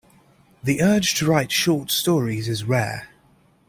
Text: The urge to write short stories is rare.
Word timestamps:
The 0.63 0.81
urge 0.81 1.13
to 1.13 1.27
write 1.27 1.51
short 1.51 1.91
stories 1.91 2.49
is 2.49 2.63
rare. 2.63 3.09